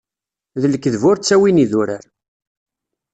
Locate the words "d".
0.61-0.63